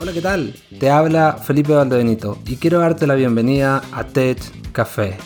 [0.00, 0.54] Hola, ¿qué tal?
[0.78, 4.38] Te habla Felipe Valdebenito y quiero darte la bienvenida a Tech
[4.70, 5.16] Café,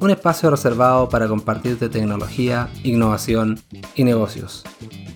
[0.00, 3.60] un espacio reservado para compartirte tecnología, innovación
[3.94, 4.64] y negocios.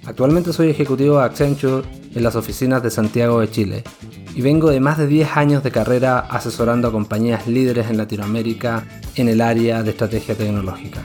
[0.06, 3.84] Actualmente soy ejecutivo de Accenture en las oficinas de Santiago de Chile
[4.32, 8.86] y vengo de más de 10 años de carrera asesorando a compañías líderes en Latinoamérica
[9.16, 11.02] en el área de estrategia tecnológica.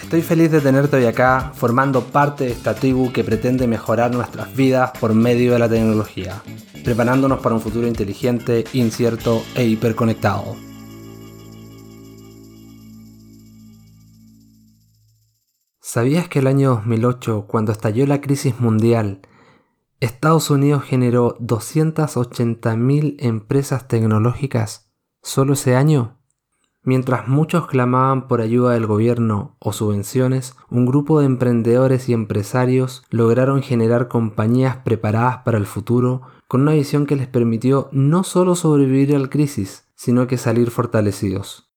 [0.00, 4.54] Estoy feliz de tenerte hoy acá formando parte de esta tribu que pretende mejorar nuestras
[4.54, 6.42] vidas por medio de la tecnología,
[6.90, 10.56] preparándonos para un futuro inteligente, incierto e hiperconectado.
[15.80, 19.20] ¿Sabías que el año 2008, cuando estalló la crisis mundial,
[20.00, 24.90] Estados Unidos generó 280.000 empresas tecnológicas
[25.22, 26.18] solo ese año?
[26.82, 33.04] Mientras muchos clamaban por ayuda del gobierno o subvenciones, un grupo de emprendedores y empresarios
[33.10, 38.56] lograron generar compañías preparadas para el futuro con una visión que les permitió no solo
[38.56, 41.70] sobrevivir a la crisis, sino que salir fortalecidos.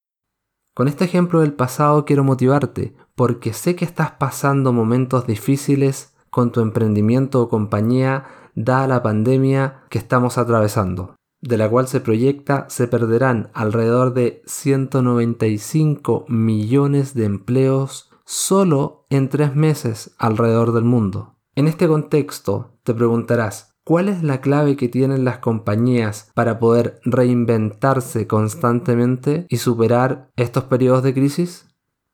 [0.73, 6.51] Con este ejemplo del pasado quiero motivarte, porque sé que estás pasando momentos difíciles con
[6.51, 12.65] tu emprendimiento o compañía dada la pandemia que estamos atravesando, de la cual se proyecta
[12.67, 21.35] se perderán alrededor de 195 millones de empleos solo en tres meses alrededor del mundo.
[21.53, 27.01] En este contexto te preguntarás, ¿Cuál es la clave que tienen las compañías para poder
[27.03, 31.67] reinventarse constantemente y superar estos periodos de crisis?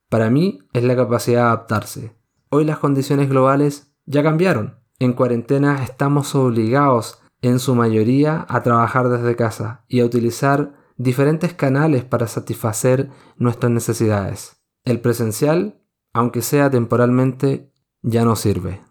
[0.09, 2.15] Para mí es la capacidad de adaptarse.
[2.49, 4.79] Hoy las condiciones globales ya cambiaron.
[4.97, 11.53] En cuarentena estamos obligados en su mayoría a trabajar desde casa y a utilizar diferentes
[11.53, 14.59] canales para satisfacer nuestras necesidades.
[14.85, 18.81] El presencial, aunque sea temporalmente, ya no sirve.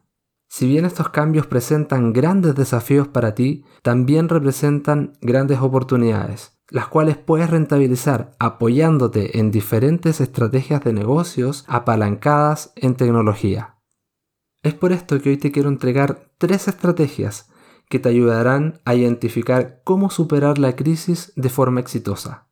[0.49, 7.19] Si bien estos cambios presentan grandes desafíos para ti, también representan grandes oportunidades, las cuales
[7.19, 13.77] puedes rentabilizar apoyándote en diferentes estrategias de negocios apalancadas en tecnología.
[14.63, 17.51] Es por esto que hoy te quiero entregar tres estrategias
[17.89, 22.49] que te ayudarán a identificar cómo superar la crisis de forma exitosa.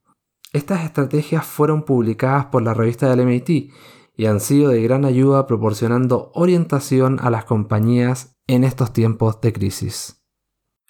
[0.53, 3.73] Estas estrategias fueron publicadas por la revista del MIT
[4.17, 9.53] y han sido de gran ayuda proporcionando orientación a las compañías en estos tiempos de
[9.53, 10.23] crisis.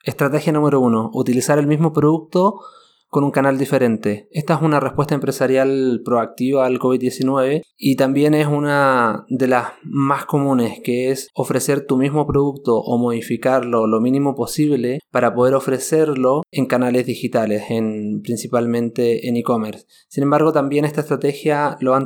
[0.04, 1.10] Estrategia número 1.
[1.12, 2.60] Utilizar el mismo producto
[3.09, 4.28] con un canal diferente.
[4.31, 10.27] Esta es una respuesta empresarial proactiva al COVID-19 y también es una de las más
[10.27, 16.43] comunes, que es ofrecer tu mismo producto o modificarlo lo mínimo posible para poder ofrecerlo
[16.50, 19.87] en canales digitales, en, principalmente en e-commerce.
[20.09, 21.97] Sin embargo, también esta estrategia lo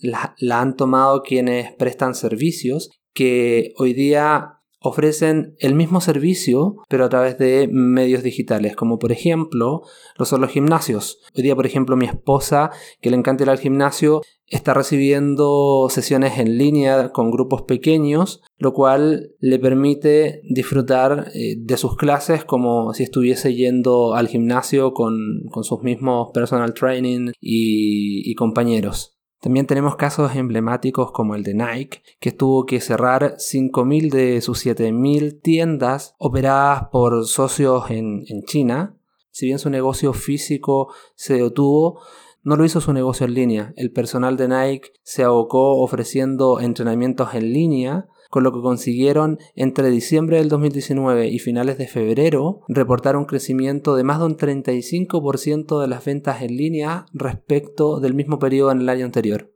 [0.00, 7.08] la han tomado quienes prestan servicios que hoy día ofrecen el mismo servicio, pero a
[7.08, 9.82] través de medios digitales, como por ejemplo
[10.16, 11.20] lo son los gimnasios.
[11.34, 16.38] Hoy día, por ejemplo, mi esposa, que le encanta ir al gimnasio, está recibiendo sesiones
[16.38, 22.94] en línea con grupos pequeños, lo cual le permite disfrutar eh, de sus clases como
[22.94, 25.16] si estuviese yendo al gimnasio con,
[25.62, 29.17] sus mismos personal training y compañeros.
[29.40, 34.66] También tenemos casos emblemáticos como el de Nike, que tuvo que cerrar 5.000 de sus
[34.66, 38.96] 7.000 tiendas operadas por socios en, en China.
[39.30, 42.00] Si bien su negocio físico se detuvo,
[42.42, 43.72] no lo hizo su negocio en línea.
[43.76, 49.90] El personal de Nike se abocó ofreciendo entrenamientos en línea con lo que consiguieron entre
[49.90, 55.80] diciembre del 2019 y finales de febrero reportar un crecimiento de más de un 35%
[55.80, 59.52] de las ventas en línea respecto del mismo periodo en el año anterior.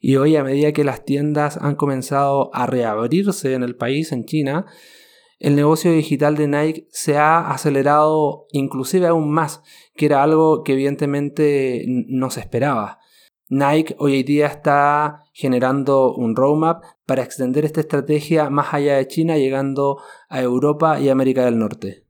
[0.00, 4.24] Y hoy a medida que las tiendas han comenzado a reabrirse en el país, en
[4.24, 4.66] China,
[5.38, 9.62] el negocio digital de Nike se ha acelerado inclusive aún más,
[9.94, 12.98] que era algo que evidentemente no se esperaba.
[13.50, 19.38] Nike hoy día está generando un roadmap para extender esta estrategia más allá de China,
[19.38, 22.07] llegando a Europa y América del Norte.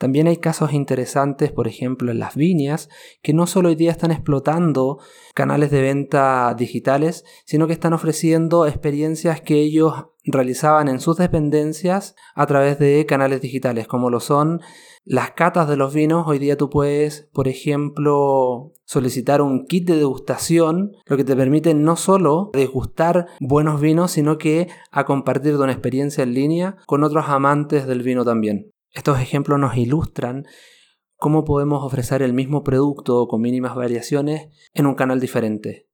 [0.00, 2.88] También hay casos interesantes, por ejemplo, en las viñas,
[3.20, 4.98] que no solo hoy día están explotando
[5.34, 12.14] canales de venta digitales, sino que están ofreciendo experiencias que ellos realizaban en sus dependencias
[12.34, 14.62] a través de canales digitales, como lo son
[15.04, 16.26] las catas de los vinos.
[16.26, 21.74] Hoy día tú puedes, por ejemplo, solicitar un kit de degustación, lo que te permite
[21.74, 27.26] no solo degustar buenos vinos, sino que a compartir una experiencia en línea con otros
[27.28, 28.72] amantes del vino también.
[28.92, 30.46] Estos ejemplos nos ilustran
[31.16, 35.88] cómo podemos ofrecer el mismo producto con mínimas variaciones en un canal diferente.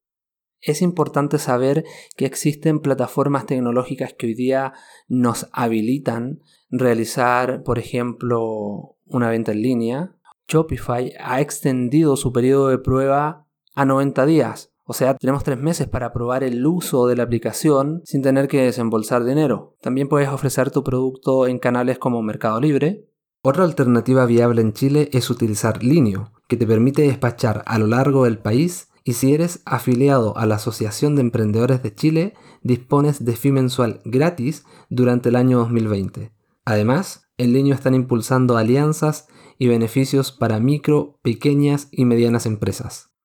[0.61, 1.85] Es importante saber
[2.17, 4.73] que existen plataformas tecnológicas que hoy día
[5.09, 6.41] nos habilitan
[6.71, 10.17] realizar, por ejemplo, una venta en línea,
[10.49, 14.73] Shopify ha extendido su periodo de prueba a 90 días.
[14.89, 18.63] O sea, tenemos tres meses para probar el uso de la aplicación sin tener que
[18.63, 19.75] desembolsar dinero.
[19.81, 23.05] También puedes ofrecer tu producto en canales como Mercado Libre.
[23.43, 28.25] Otra alternativa viable en Chile es utilizar Linio, que te permite despachar a lo largo
[28.25, 33.35] del país y si eres afiliado a la Asociación de Emprendedores de Chile, dispones de
[33.35, 36.31] fee mensual gratis durante el año 2020.
[36.65, 39.27] Además, en Linio están impulsando alianzas
[39.59, 43.16] y beneficios para micro, pequeñas y medianas empresas.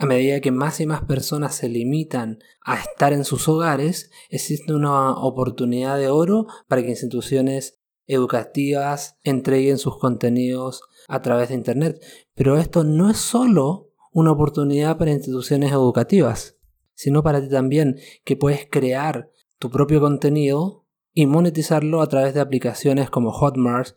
[0.00, 4.72] A medida que más y más personas se limitan a estar en sus hogares, existe
[4.72, 12.02] una oportunidad de oro para que instituciones educativas entreguen sus contenidos a través de Internet.
[12.34, 16.56] Pero esto no es solo una oportunidad para instituciones educativas,
[16.94, 22.40] sino para ti también, que puedes crear tu propio contenido y monetizarlo a través de
[22.40, 23.94] aplicaciones como Hotmart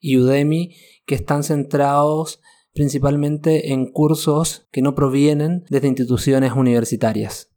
[0.00, 0.74] y Udemy
[1.06, 2.40] que están centrados
[2.74, 7.52] principalmente en cursos que no provienen desde instituciones universitarias.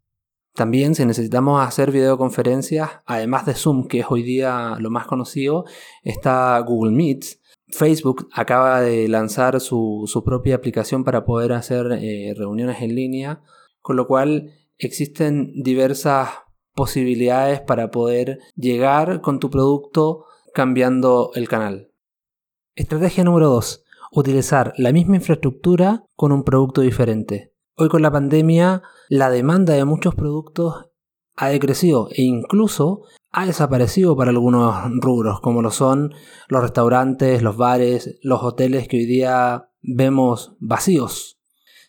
[0.54, 5.66] También si necesitamos hacer videoconferencias, además de Zoom, que es hoy día lo más conocido,
[6.04, 7.26] está Google Meet.
[7.70, 13.42] Facebook acaba de lanzar su, propia aplicación para poder hacer eh, reuniones en línea,
[13.82, 16.30] con lo cual existen diversas
[16.74, 21.92] posibilidades para poder llegar con tu producto cambiando el canal.
[22.76, 27.54] Estrategia número 2 utilizar la misma infraestructura con un producto diferente.
[27.76, 30.88] Hoy con la pandemia la demanda de muchos productos
[31.36, 36.14] ha decrecido e incluso ha desaparecido para algunos rubros como lo son
[36.48, 41.38] los restaurantes, los bares, los hoteles que hoy día vemos vacíos.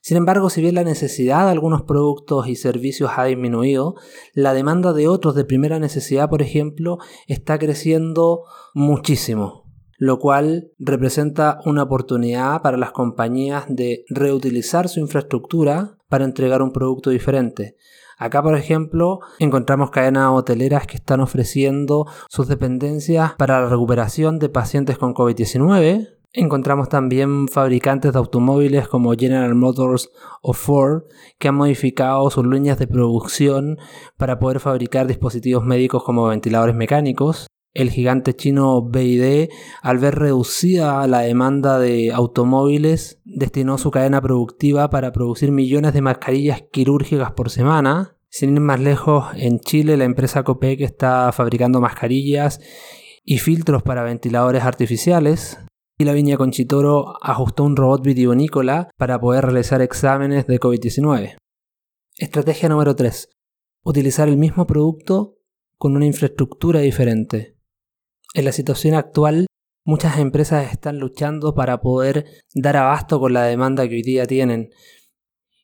[0.00, 3.94] Sin embargo, si bien la necesidad de algunos productos y servicios ha disminuido,
[4.32, 8.44] la demanda de otros de primera necesidad, por ejemplo, está creciendo
[8.75, 9.68] muchísimo
[9.99, 16.73] lo cual representa una oportunidad para las compañías de reutilizar su infraestructura para entregar un
[16.73, 17.77] producto diferente.
[18.17, 24.49] Acá, por ejemplo, encontramos cadenas hoteleras que están ofreciendo sus dependencias para la recuperación de
[24.49, 26.09] pacientes con COVID-19.
[26.33, 30.11] Encontramos también fabricantes de automóviles como General Motors
[30.43, 31.05] o Ford
[31.39, 33.79] que han modificado sus líneas de producción
[34.17, 37.48] para poder fabricar dispositivos médicos como ventiladores mecánicos
[37.78, 39.50] el gigante chino BID,
[39.82, 46.02] al ver reducida la demanda de automóviles, destinó su cadena productiva para producir millones de
[46.02, 48.16] mascarillas quirúrgicas por semana.
[48.30, 52.60] Sin ir más lejos, en Chile la empresa Copec está fabricando mascarillas
[53.25, 55.60] y filtros para ventiladores artificiales.
[55.96, 61.36] Y la Viña Conchitoro ajustó un robot videonícola para poder realizar exámenes de COVID-19.
[62.16, 63.28] Estrategia número 3.
[63.84, 65.36] Utilizar el mismo producto
[65.76, 67.57] con una infraestructura diferente.
[68.34, 69.46] En la situación actual,
[69.84, 74.70] muchas empresas están luchando para poder dar abasto con la demanda que hoy día tienen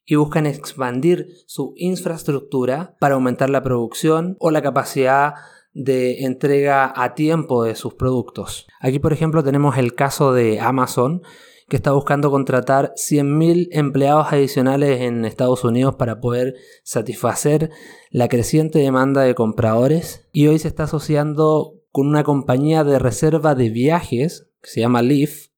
[0.06, 5.34] y buscan expandir su infraestructura para aumentar la producción o la capacidad
[5.75, 8.66] de entrega a tiempo de sus productos.
[8.81, 11.22] Aquí, por ejemplo, tenemos el caso de Amazon,
[11.69, 17.70] que está buscando contratar 100.000 empleados adicionales en Estados Unidos para poder satisfacer
[18.11, 23.55] la creciente demanda de compradores y hoy se está asociando con una compañía de reserva
[23.55, 25.50] de viajes que se llama Leaf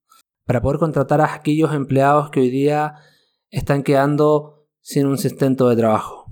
[0.45, 2.97] para poder contratar a aquellos empleados que hoy día
[3.49, 6.27] están quedando sin un sustento de trabajo.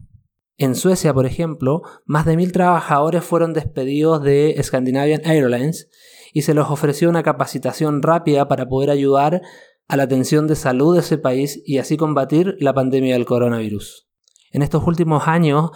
[0.59, 5.89] En Suecia, por ejemplo, más de mil trabajadores fueron despedidos de Scandinavian Airlines
[6.35, 9.41] y se les ofreció una capacitación rápida para poder ayudar
[9.89, 14.07] a la atención de salud de ese país y así combatir la pandemia del coronavirus.
[14.53, 15.71] En estos últimos años,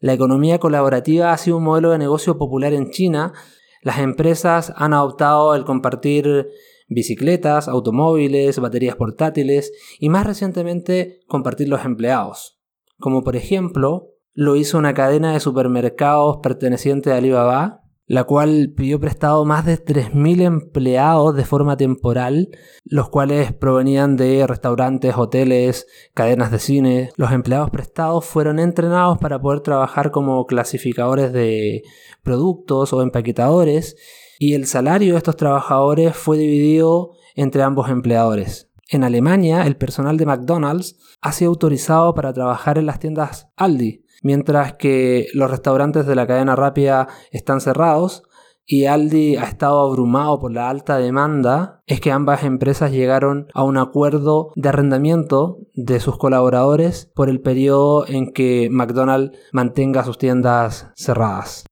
[0.00, 3.34] la economía colaborativa ha sido un modelo de negocio popular en China
[3.82, 6.48] las empresas han adoptado el compartir
[6.88, 12.60] bicicletas, automóviles, baterías portátiles y más recientemente compartir los empleados.
[12.98, 18.98] Como por ejemplo lo hizo una cadena de supermercados perteneciente a Alibaba la cual pidió
[18.98, 22.48] prestado más de 3.000 empleados de forma temporal,
[22.84, 27.10] los cuales provenían de restaurantes, hoteles, cadenas de cine.
[27.16, 31.82] Los empleados prestados fueron entrenados para poder trabajar como clasificadores de
[32.22, 33.96] productos o empaquetadores
[34.38, 38.70] y el salario de estos trabajadores fue dividido entre ambos empleadores.
[38.88, 44.02] En Alemania, el personal de McDonald's ha sido autorizado para trabajar en las tiendas Aldi,
[44.22, 48.22] mientras que los restaurantes de la cadena rápida están cerrados
[48.70, 53.64] y Aldi ha estado abrumado por la alta demanda, es que ambas empresas llegaron a
[53.64, 60.18] un acuerdo de arrendamiento de sus colaboradores por el periodo en que McDonald's mantenga sus
[60.18, 61.64] tiendas cerradas.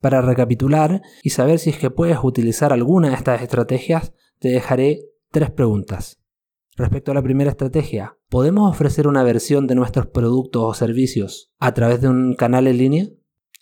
[0.00, 5.00] Para recapitular y saber si es que puedes utilizar alguna de estas estrategias, te dejaré
[5.32, 6.19] tres preguntas.
[6.80, 11.74] Respecto a la primera estrategia, ¿podemos ofrecer una versión de nuestros productos o servicios a
[11.74, 13.06] través de un canal en línea?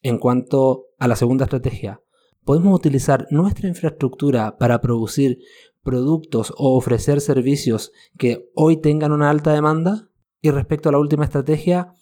[0.05, 2.01] En cuanto a la segunda estrategia,
[2.45, 5.39] ¿podemos utilizar nuestra infraestructura para producir
[5.83, 10.09] productos o ofrecer servicios que hoy tengan una alta demanda?
[10.41, 11.95] Y respecto a la última estrategia,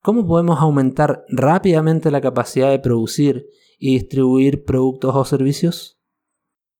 [0.00, 3.46] ¿cómo podemos aumentar rápidamente la capacidad de producir
[3.78, 6.01] y distribuir productos o servicios?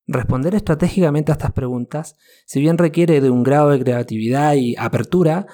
[0.07, 5.47] Responder estratégicamente a estas preguntas, si bien requiere de un grado de creatividad y apertura,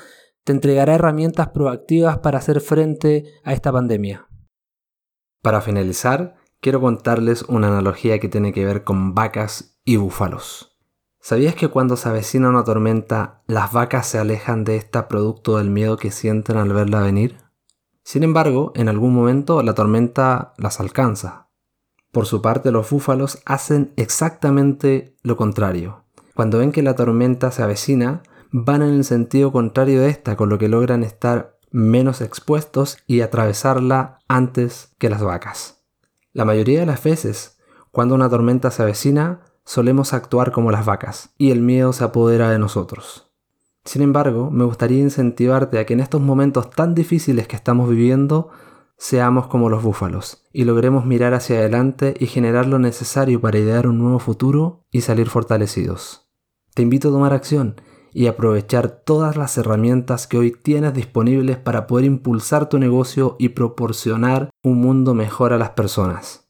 [0.45, 4.27] te entregará herramientas proactivas para hacer frente a esta pandemia.
[5.43, 10.79] Para finalizar, quiero contarles una analogía que tiene que ver con vacas y búfalos.
[11.21, 15.69] ¿Sabías que cuando se avecina una tormenta, las vacas se alejan de esta producto del
[15.69, 17.37] miedo que sienten al verla venir?
[18.03, 21.48] Sin embargo, en algún momento la tormenta las alcanza,
[22.13, 26.05] por su parte, los búfalos hacen exactamente lo contrario.
[26.35, 30.49] Cuando ven que la tormenta se avecina, van en el sentido contrario de esta, con
[30.49, 35.83] lo que logran estar menos expuestos y atravesarla antes que las vacas.
[36.33, 37.59] La mayoría de las veces,
[37.91, 42.51] cuando una tormenta se avecina, solemos actuar como las vacas, y el miedo se apodera
[42.51, 43.31] de nosotros.
[43.85, 48.51] Sin embargo, me gustaría incentivarte a que en estos momentos tan difíciles que estamos viviendo,
[48.99, 53.87] seamos como los búfalos y logremos mirar hacia adelante y generar lo necesario para idear
[53.87, 56.29] un nuevo futuro y salir fortalecidos.
[56.75, 57.81] Te invito a tomar acción
[58.13, 63.51] y aprovechar todas las herramientas que hoy tienes disponibles para poder impulsar tu negocio y
[63.51, 66.49] proporcionar un mundo mejor a las personas.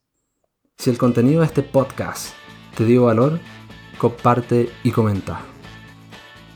[0.78, 2.32] Si el contenido de este podcast
[2.76, 3.40] te dio valor,
[3.98, 5.40] comparte y comenta.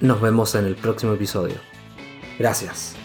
[0.00, 1.56] Nos vemos en el próximo episodio.
[2.38, 3.01] Gracias.